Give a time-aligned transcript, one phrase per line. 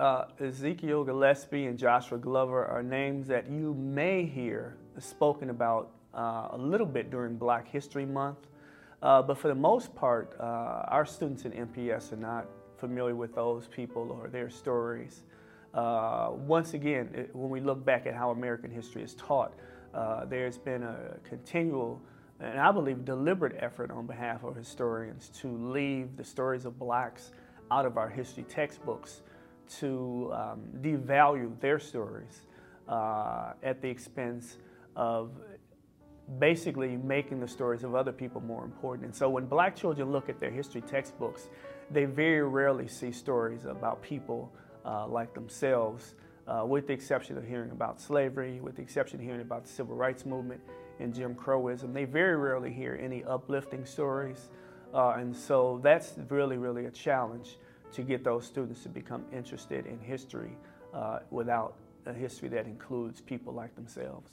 [0.00, 6.48] Uh, Ezekiel Gillespie and Joshua Glover are names that you may hear spoken about uh,
[6.52, 8.38] a little bit during Black History Month.
[9.02, 12.46] Uh, but for the most part, uh, our students in MPS are not
[12.78, 15.24] familiar with those people or their stories.
[15.74, 19.52] Uh, once again, it, when we look back at how American history is taught,
[19.92, 22.00] uh, there's been a continual
[22.40, 27.32] and I believe deliberate effort on behalf of historians to leave the stories of blacks
[27.70, 29.20] out of our history textbooks,
[29.78, 32.46] to um, devalue their stories
[32.88, 34.56] uh, at the expense
[34.96, 35.30] of
[36.38, 39.06] basically making the stories of other people more important.
[39.06, 41.48] And so when black children look at their history textbooks,
[41.90, 44.52] they very rarely see stories about people
[44.84, 46.14] uh, like themselves,
[46.46, 49.70] uh, with the exception of hearing about slavery, with the exception of hearing about the
[49.70, 50.60] civil rights movement
[51.00, 51.92] and Jim Crowism.
[51.92, 54.50] They very rarely hear any uplifting stories.
[54.94, 57.56] Uh, and so that's really, really a challenge
[57.92, 60.56] to get those students to become interested in history
[60.94, 61.74] uh, without
[62.06, 64.30] a history that includes people like themselves.